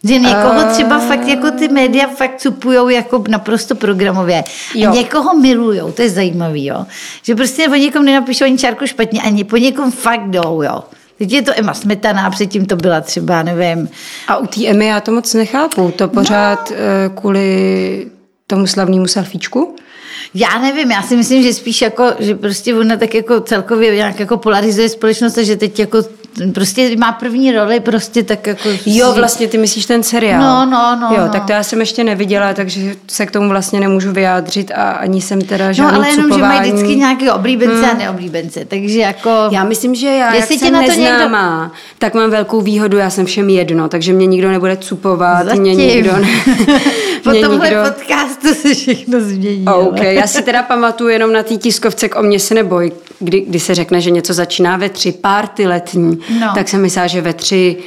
[0.03, 4.43] Že někoho třeba fakt jako ty média fakt supujou jako naprosto programově.
[4.75, 4.91] Jo.
[4.91, 6.85] A někoho milujou, to je zajímavý, jo.
[7.23, 10.83] Že prostě o někom nenapíšou ani čárku špatně, ani po někom fakt jdou, jo.
[11.17, 13.89] Teď je to Emma Smetaná, předtím to byla třeba, nevím.
[14.27, 15.93] A u té Emmy já to moc nechápu.
[15.95, 17.15] To pořád no.
[17.15, 18.07] kvůli
[18.47, 19.75] tomu slavnému selfiečku?
[20.33, 24.19] Já nevím, já si myslím, že spíš jako, že prostě ona tak jako celkově nějak
[24.19, 25.97] jako polarizuje společnost a že teď jako
[26.53, 28.69] prostě má první roli, prostě tak jako...
[28.85, 30.41] Jo, vlastně ty myslíš ten seriál.
[30.41, 31.15] No, no, no.
[31.15, 31.31] Jo, no.
[31.31, 35.21] tak to já jsem ještě neviděla, takže se k tomu vlastně nemůžu vyjádřit a ani
[35.21, 36.57] jsem teda No, žádný ale jenom, že cupování.
[36.59, 37.89] mají vždycky nějaké oblíbence hmm.
[37.89, 39.29] a neoblíbence, takže jako...
[39.51, 42.61] Já myslím, že já, Jestli jak tě jsem na to někdo- neznámá, tak mám velkou
[42.61, 45.61] výhodu, já jsem všem jedno, takže mě nikdo nebude cupovat, Zatím.
[45.61, 46.27] mě nikdo ne...
[47.25, 47.83] po mě tomhle nikdo...
[47.83, 49.65] podcastu se všechno změní.
[49.67, 52.91] OK, ale- já si teda pamatuju jenom na té tiskovce k O mě se neboj,
[53.19, 56.51] kdy, kdy se řekne, že něco začíná ve tři, párty letní, No.
[56.55, 57.77] tak jsem myslela, že ve tři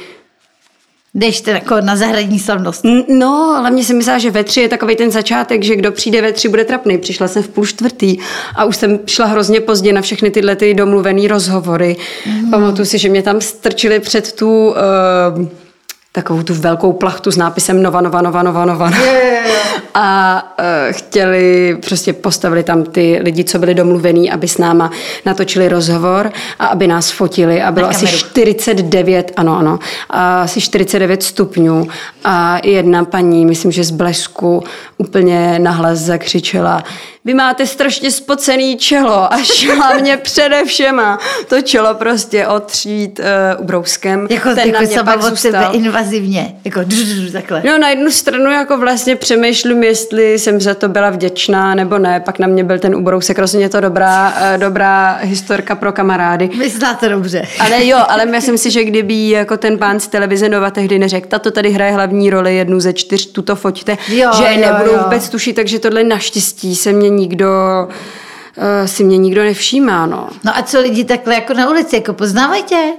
[1.13, 2.85] Jdeš jako na zahradní slavnost.
[3.07, 6.31] No, hlavně jsem myslela, že ve tři je takový ten začátek, že kdo přijde ve
[6.31, 6.97] tři, bude trapný.
[6.97, 8.17] Přišla jsem v půl čtvrtý
[8.55, 11.95] a už jsem šla hrozně pozdě na všechny tyhle ty domluvený rozhovory.
[12.25, 12.51] Mm.
[12.51, 14.75] Pamatuju si, že mě tam strčili před tu uh,
[16.11, 18.91] takovou tu velkou plachtu s nápisem Nova, Nova, Nova, Nova, Nova.
[19.93, 24.91] A uh, chtěli, prostě postavili tam ty lidi, co byli domluvení, aby s náma
[25.25, 27.61] natočili rozhovor a aby nás fotili.
[27.61, 28.17] A bylo Na asi kameru.
[28.17, 31.87] 49, ano, ano, a asi 49 stupňů
[32.23, 34.63] a jedna paní, myslím, že z blesku
[34.97, 36.83] úplně nahlas zakřičela,
[37.29, 43.61] vy máte strašně spocený čelo a šla mě především a to čelo prostě otřít uh,
[43.61, 44.27] ubrouskem.
[44.29, 45.75] Jako, Ten jako na mě sama pak od zůstal.
[45.75, 46.55] invazivně.
[46.65, 47.61] Jako dž, dž, takhle.
[47.65, 52.19] No na jednu stranu jako vlastně přemýšlím, jestli jsem za to byla vděčná nebo ne,
[52.19, 56.47] pak na mě byl ten ubrousek, rozhodně to dobrá, eh, dobrá historka pro kamarády.
[56.59, 57.41] Vy znáte dobře.
[57.59, 61.27] Ale jo, ale myslím si, že kdyby jako ten pán z televize Nova tehdy neřekl,
[61.27, 64.99] tato tady hraje hlavní roli jednu ze čtyř, tuto foťte, Jo, že jo, nebudou jo.
[65.03, 67.47] vůbec tušit, takže tohle naštěstí se mě nikdo
[67.87, 70.29] uh, si mě nikdo nevšímá, no.
[70.43, 72.93] No a co lidi takhle jako na ulici, jako poznávají tě?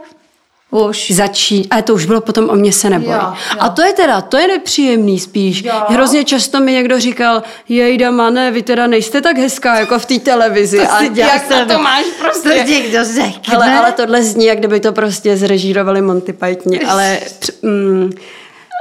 [0.70, 1.11] Už.
[1.11, 3.12] Začí, ale to už bylo potom o mě se neboj.
[3.12, 3.56] Jo, jo.
[3.59, 5.64] A to je teda, to je nepříjemný spíš.
[5.64, 5.72] Jo.
[5.88, 10.18] Hrozně často mi někdo říkal, jejda mane, vy teda nejste tak hezká jako v té
[10.18, 10.78] televizi.
[10.78, 11.74] To a jak srandu.
[11.74, 12.48] to máš prostě?
[12.48, 13.56] To někdo řekne.
[13.56, 17.18] Ale, ale tohle zní, jak kdyby to prostě zrežírovali Monty Pythoni, ale
[17.62, 18.11] mm,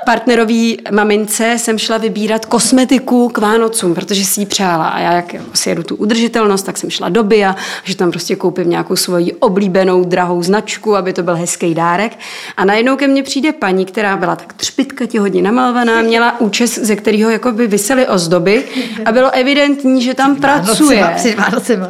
[0.06, 5.36] partnerový mamince jsem šla vybírat kosmetiku k Vánocům, protože si ji přála a já jak
[5.54, 9.34] si jedu tu udržitelnost, tak jsem šla do Bia, že tam prostě koupím nějakou svoji
[9.34, 12.18] oblíbenou drahou značku, aby to byl hezký dárek
[12.58, 16.96] a najednou ke mně přijde paní, která byla tak třpitkatě hodně namalovaná, měla účes, ze
[16.96, 18.64] kterého jako by visely ozdoby
[19.06, 21.00] a bylo evidentní, že tam pracuje.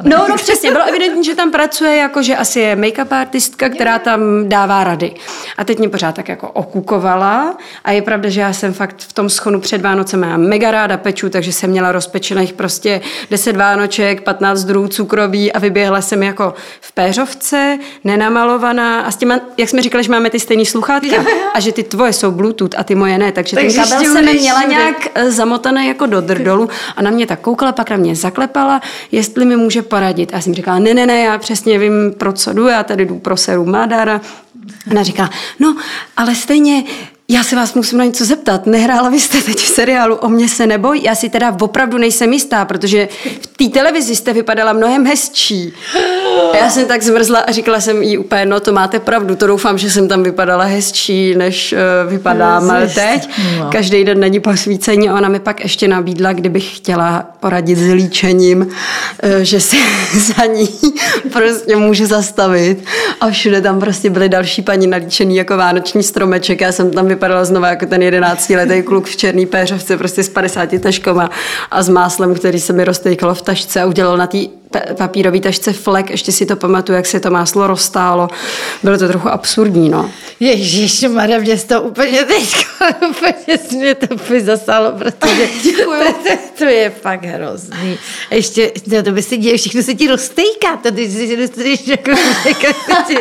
[0.04, 4.00] No, no přesně, bylo evidentní, že tam pracuje jako, že asi je make-up artistka, která
[4.00, 5.16] tam dává rady.
[5.58, 9.14] A teď mě pořád tak jako okukovala a je pravda, že já jsem fakt v
[9.14, 13.56] tom schonu před Vánocem já mám mega ráda peču, takže jsem měla rozpečených prostě 10
[13.56, 19.70] Vánoček, 15 druhů cukroví a vyběhla jsem jako v péřovce, nenamalovaná a s těma, jak
[19.70, 21.16] jsme říkali, že máme ty stejný sluchátka
[21.54, 24.26] a že ty tvoje jsou Bluetooth a ty moje ne, takže, Takže ten kabel jsem
[24.26, 24.76] měla všude.
[24.76, 28.82] nějak eh, zamotané jako do drdolu a na mě tak koukala, pak na mě zaklepala,
[29.12, 30.34] jestli mi může poradit.
[30.34, 33.06] A já jsem říkala, ne, ne, ne, já přesně vím, pro co jdu, já tady
[33.06, 34.22] jdu pro seru Madara.
[34.92, 35.76] Ona říká, no,
[36.18, 36.84] ale stejně
[37.30, 38.66] já se vás musím na něco zeptat.
[38.66, 41.02] Nehrála vy jste teď v seriálu O mě se neboj?
[41.04, 43.08] Já si teda opravdu nejsem jistá, protože
[43.42, 45.74] v té televizi jste vypadala mnohem hezčí.
[46.54, 49.48] A já jsem tak zmrzla a říkala jsem jí úplně, no to máte pravdu, to
[49.48, 53.30] doufám, že jsem tam vypadala hezčí, než uh, vypadám ale teď.
[53.60, 53.70] No.
[53.72, 58.68] Každý den není posvícení a ona mi pak ještě nabídla, kdybych chtěla poradit s líčením,
[59.24, 59.78] eh, že si
[60.18, 60.70] za ní
[61.34, 62.84] prostě můžu zastavit.
[63.22, 66.62] A všude tam prostě byly další paní nalíčený jako vánoční stromeček.
[66.62, 70.70] Já jsem tam vypadala znova jako ten 11-letý kluk v černý péřovce, prostě s 50
[70.82, 71.30] taškama
[71.72, 74.38] a s máslem, který se mi roztejkalo v tašce a udělal na té
[74.98, 76.10] papírové tašce flek.
[76.10, 78.28] Ještě si to pamatuju, jak se to máslo roztálo.
[78.84, 80.12] Bylo to trochu absurdní, no.
[80.40, 82.66] Ježíš, Mara, mě to úplně teď,
[83.10, 84.08] úplně mě to
[84.40, 85.48] zasalo, protože
[85.86, 87.98] to, to, to, je fakt hrozný.
[88.32, 91.80] A ještě, to, to by se děje, všechno se ti roztejká, to ty si dostaneš
[91.88, 92.12] jako,
[92.46, 92.68] jako
[93.08, 93.18] ti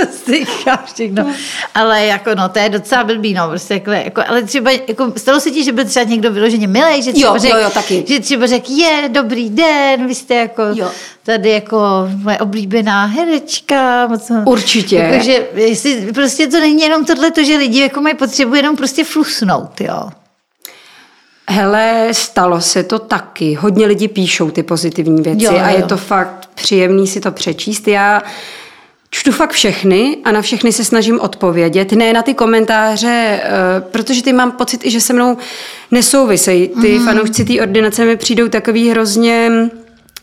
[0.00, 1.26] roztejká všechno.
[1.74, 5.40] Ale jako, no, to je docela blbý, no, prostě jako, jako ale třeba, jako, stalo
[5.40, 8.04] se ti, že byl třeba někdo vyloženě milej, že třeba Jo, řek, jo, jo, taky.
[8.08, 10.83] že třeba řekl, je, dobrý den, vy jste jako Jo.
[11.22, 11.78] Tady jako
[12.16, 14.06] moje oblíbená herečka.
[14.06, 14.96] Moc, Určitě.
[14.96, 19.04] Jakože jestli prostě to není jenom tohle, to, že lidi jako mají potřebu jenom prostě
[19.04, 20.10] flusnout, jo.
[21.48, 23.54] Hele, stalo se to taky.
[23.54, 25.86] Hodně lidí píšou ty pozitivní věci Jo, a je jo.
[25.86, 27.88] to fakt příjemný si to přečíst.
[27.88, 28.22] Já
[29.10, 31.92] čtu fakt všechny a na všechny se snažím odpovědět.
[31.92, 35.36] Ne na ty komentáře, eh, protože ty mám pocit i, že se mnou
[35.90, 36.68] nesouvisejí.
[36.68, 37.04] Ty mm.
[37.04, 39.50] fanoušci té ordinace mi přijdou takový hrozně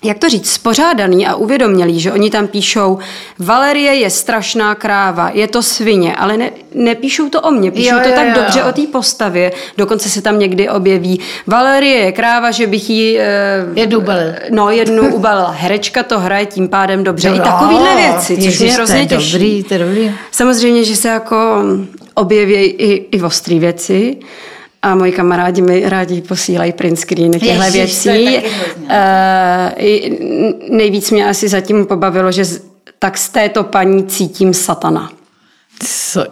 [0.03, 2.97] jak to říct, spořádaný a uvědomělý, že oni tam píšou,
[3.39, 8.01] Valerie je strašná kráva, je to svině, ale ne, nepíšou to o mně, píšou Jo,
[8.03, 8.33] to jo, tak jo.
[8.35, 13.19] dobře o té postavě, dokonce se tam někdy objeví, Valerie je kráva, že bych jí...
[13.19, 14.33] eh, Jednu ubalil.
[14.51, 15.51] No, jednu ubalila.
[15.51, 17.29] Herečka to hraje tím pádem dobře.
[17.29, 19.31] I Jo, takovýhle věci, což mě hrozně těší.
[19.33, 20.11] dobrý, to je dobrý.
[20.31, 21.63] Samozřejmě, že se jako
[22.13, 24.17] objeví i, i ostrý věci.
[24.81, 28.37] A moji kamarádi mi rádi posílají print screeny těchto Ježiš, věcí.
[28.89, 30.17] Eh, i
[30.69, 32.61] nejvíc mě asi zatím pobavilo, že z-
[32.99, 35.11] tak z této paní cítím satana.
[35.83, 36.25] Co?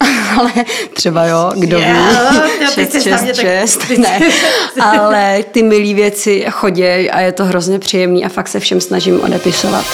[0.38, 0.50] Ale
[0.94, 1.84] třeba jo, kdo ví.
[3.10, 4.20] tak- šest, ty ne.
[4.80, 9.20] Ale ty milý věci chodí a je to hrozně příjemný a fakt se všem snažím
[9.20, 9.84] odepisovat.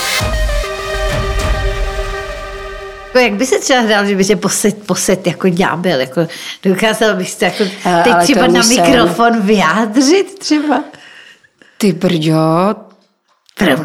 [3.17, 6.27] Jako jak by se třeba hrál, že by se poset, poset jako ďábel, jako
[6.63, 7.65] dokázal bych se jako
[8.05, 8.85] teď ale třeba na musel.
[8.85, 10.85] mikrofon vyjádřit třeba?
[11.79, 12.75] Ty brďo,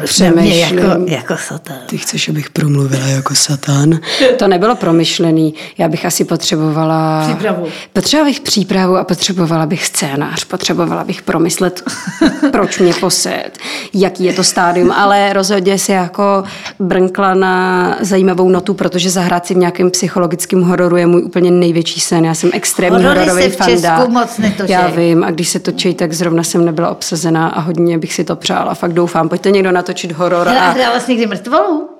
[0.04, 0.78] Přemýšlím.
[0.78, 1.76] jako, jako satan.
[1.86, 3.98] Ty chceš, abych promluvila jako satan?
[4.38, 5.54] To nebylo promyšlený.
[5.78, 7.24] Já bych asi potřebovala...
[7.26, 7.66] Přípravu.
[7.92, 10.44] Potřebovala bych přípravu a potřebovala bych scénář.
[10.44, 11.82] Potřebovala bych promyslet,
[12.52, 13.50] proč mě poset,
[13.94, 16.44] jaký je to stádium, ale rozhodně si jako
[16.78, 22.00] brnkla na zajímavou notu, protože zahrát si v nějakém psychologickém hororu je můj úplně největší
[22.00, 22.24] sen.
[22.24, 23.96] Já jsem extrémní Horory hororový se v fanda.
[23.96, 24.72] Česku moc netočí.
[24.72, 28.24] Já vím, a když se točí, tak zrovna jsem nebyla obsazená a hodně bych si
[28.24, 28.74] to přála.
[28.74, 30.48] Fakt doufám, pojďte někdo natočit horor.
[30.48, 30.70] A...
[30.70, 31.90] hrála jsi někdy mrtvolu?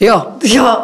[0.00, 0.76] Jo, Jo.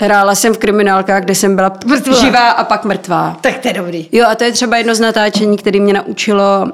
[0.00, 2.20] Hrála jsem v kriminálkách, kde jsem byla Mrtvá.
[2.20, 3.36] živá a pak mrtvá.
[3.40, 4.08] Tak to je dobrý.
[4.12, 6.66] Jo, a to je třeba jedno z natáčení, které mě naučilo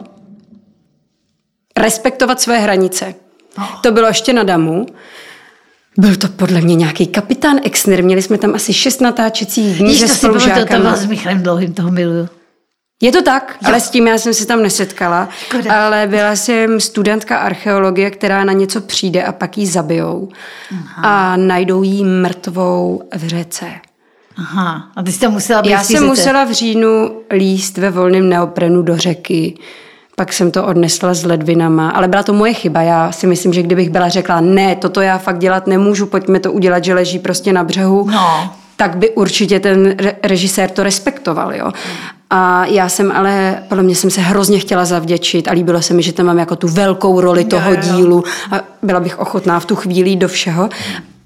[1.79, 3.15] respektovat své hranice.
[3.83, 4.87] To bylo ještě na Damu.
[5.99, 8.05] Byl to podle mě nějaký kapitán Exner.
[8.05, 11.43] Měli jsme tam asi šest natáčecích dní se to si pamatuju, to bylo s Michalem
[11.43, 12.29] Dlouhým, toho miluju.
[13.05, 15.29] Je to tak, ale s tím já jsem se tam nesetkala.
[15.39, 15.87] Škoda.
[15.87, 20.29] Ale byla jsem studentka archeologie, která na něco přijde a pak ji zabijou.
[21.03, 23.67] A najdou jí mrtvou v řece.
[24.39, 26.07] Aha, a ty jsi to musela být Já jsem řece.
[26.07, 29.55] musela v říjnu líst ve volném neoprenu do řeky.
[30.17, 32.83] Pak jsem to odnesla s ledvinama, ale byla to moje chyba.
[32.83, 36.53] Já si myslím, že kdybych byla řekla, ne, toto já fakt dělat nemůžu, pojďme to
[36.53, 38.55] udělat, že leží prostě na břehu, No.
[38.77, 41.73] tak by určitě ten re- režisér to respektoval, jo.
[42.35, 46.03] A já jsem ale, podle mě jsem se hrozně chtěla zavděčit a líbilo se mi,
[46.03, 47.97] že tam mám jako tu velkou roli toho jo, jo.
[47.97, 50.69] dílu a byla bych ochotná v tu chvíli do všeho.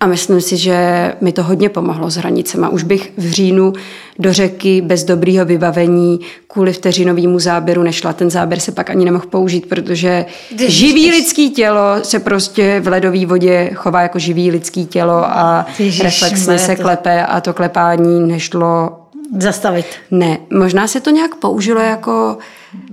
[0.01, 2.69] A myslím si, že mi to hodně pomohlo s hranicema.
[2.69, 3.73] Už bych v říjnu
[4.19, 8.13] do řeky bez dobrýho vybavení kvůli vteřinovému záběru nešla.
[8.13, 12.89] Ten záběr se pak ani nemohl použít, protože Když- živý lidský tělo se prostě v
[12.89, 17.53] ledové vodě chová jako živý lidský tělo a Ježišmarja, reflexně se to- klepe a to
[17.53, 18.91] klepání nešlo
[19.39, 19.87] Zastavit.
[20.11, 22.39] ne, možná se to nějak použilo jako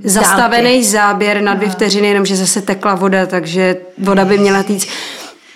[0.03, 4.87] zastavený záběr na dvě vteřiny, jenomže zase tekla voda, takže voda by měla týct.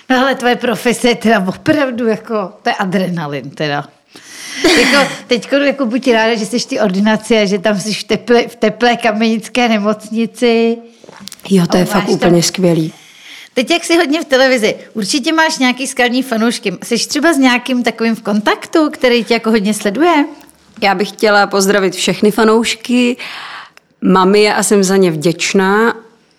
[0.09, 3.83] No ale tvoje profese je teda opravdu jako, to je adrenalin teda.
[4.79, 8.03] jako, teď jako buď ráda, že jsi v té ordinaci a že tam jsi v
[8.03, 10.77] teple, v teplé kamenické nemocnici.
[11.49, 12.93] Jo, to je A máš fakt tam- úplně skvělý.
[13.53, 16.73] Teď, jak jsi hodně v televizi, určitě máš nějaký skalní fanoušky.
[16.83, 20.25] Jsi třeba s nějakým takovým v kontaktu, který tě jako hodně sleduje?
[20.81, 23.17] Já bych chtěla pozdravit všechny fanoušky,
[24.01, 25.93] mami a jsem za ně vděčná.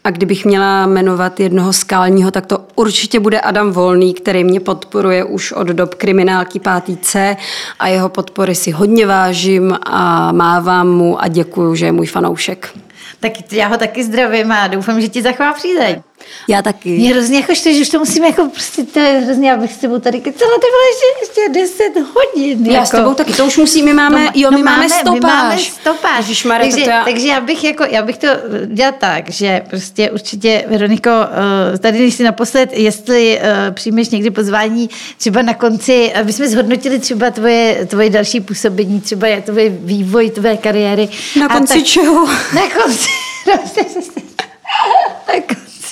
[0.04, 5.24] A kdybych měla jmenovat jednoho skálního, tak to určitě bude Adam Volný, který mě podporuje
[5.24, 7.36] už od dob kriminálky 5C
[7.78, 12.74] a jeho podpory si hodně vážím a mávám mu a děkuju, že je můj fanoušek.
[13.20, 16.02] Tak já ho taky zdravím a doufám, že ti zachová přízeň.
[16.48, 16.98] Já taky.
[16.98, 19.76] Mě hrozně jako štve, že už to musím jako prostě, to je hrozně, abych s
[19.76, 22.66] tebou tady kecala, ty vole, ještě, ještě 10 hodin.
[22.66, 22.86] Já jako.
[22.86, 25.14] s tebou taky, to už musí, my máme, No, jo, my no máme stopáž.
[25.14, 26.18] My máme stopáž.
[26.18, 27.04] Ježišmarja, takže, to já...
[27.04, 28.26] takže já bych jako, já bych to
[28.66, 34.30] dělala tak, že prostě určitě, Veroniko, eh, tady než si naposled, jestli eh, přijmeš někdy
[34.30, 39.68] pozvání, třeba na konci, aby jsme zhodnotili třeba tvoje, tvoje další působení, třeba je tvoje
[39.70, 41.08] vývoj tvé kariéry.
[41.40, 42.26] Na konci tak- čeho?
[42.54, 42.97] Na konci.
[43.46, 43.56] Na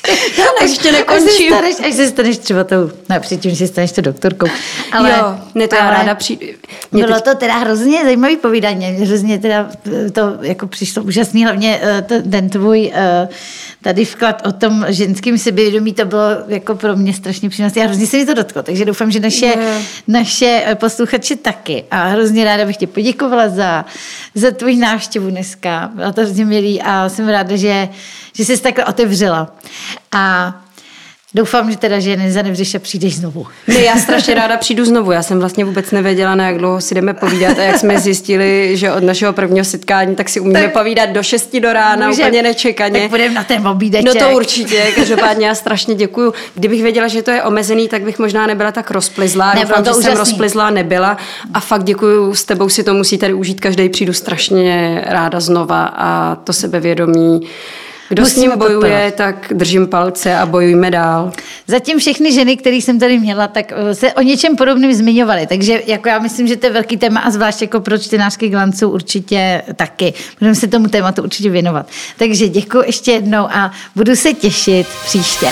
[0.06, 0.40] konci.
[0.40, 1.52] Já ještě Až se, nekončím.
[1.52, 4.46] staneš, až se staneš třeba tou, ne, předtím, že se staneš to doktorkou.
[4.92, 6.46] Ale, jo, ne, to já ráda přijdu.
[6.92, 9.70] Bylo teď- to teda hrozně zajímavý povídání, hrozně teda
[10.12, 13.28] to jako přišlo úžasný, hlavně eh, ten tvůj eh,
[13.82, 18.06] tady vklad o tom ženském sebevědomí, to bylo jako pro mě strašně přínosné a hrozně
[18.06, 19.78] se mi to dotklo, takže doufám, že naše, Je.
[20.08, 23.84] naše eh, posluchači taky a hrozně ráda bych tě poděkovala za,
[24.34, 27.88] za tvůj návštěvu dneska, bylo to hrozně milý a jsem ráda, že,
[28.36, 29.56] že jsi takhle otevřela.
[30.12, 30.54] A
[31.36, 33.46] Doufám, že teda, že nezanevřeš a přijdeš znovu.
[33.66, 35.12] Ne, já strašně ráda přijdu znovu.
[35.12, 38.76] Já jsem vlastně vůbec nevěděla, na jak dlouho si jdeme povídat a jak jsme zjistili,
[38.76, 42.22] že od našeho prvního setkání tak si umíme tak, povídat do 6 do rána, může,
[42.22, 43.00] úplně nečekaně.
[43.00, 44.14] Tak půjdeme na ten obídeček.
[44.14, 46.34] No to určitě, každopádně já strašně děkuju.
[46.54, 49.54] Kdybych věděla, že to je omezený, tak bych možná nebyla tak rozplizlá.
[49.54, 50.02] Ne, Doufám, že úžasný.
[50.02, 51.16] jsem rozplizlá nebyla
[51.54, 55.84] a fakt děkuju, s tebou si to musí tady užít každý, přijdu strašně ráda znova
[55.84, 57.40] a to sebevědomí
[58.08, 59.14] kdo Musíme s ním bojuje, podporovat.
[59.14, 61.32] tak držím palce a bojujme dál.
[61.66, 65.46] Zatím všechny ženy, které jsem tady měla, tak eh, se o něčem podobným zmiňovaly.
[65.46, 68.88] Takže jako já myslím, že to je velký téma a zvlášť jako pro čtenářky glanců
[68.88, 70.14] určitě taky.
[70.38, 71.88] Budeme se tomu tématu určitě věnovat.
[72.18, 75.48] Takže děkuji ještě jednou a budu se těšit příště.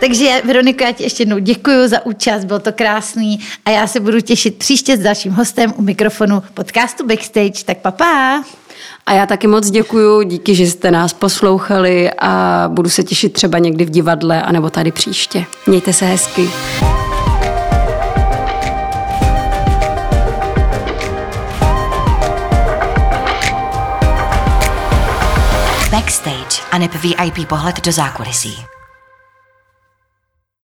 [0.00, 4.00] Takže Veroniko, já ti ještě jednou děkuji za účast, bylo to krásný a já se
[4.00, 8.42] budu těšit příště s dalším hostem u mikrofonu podcastu Backstage, tak papa.
[9.06, 13.58] A já taky moc děkuju, díky, že jste nás poslouchali a budu se těšit třeba
[13.58, 15.44] někdy v divadle anebo tady příště.
[15.66, 16.50] Mějte se hezky.
[25.90, 28.77] Backstage a nep VIP pohled do zákulisí.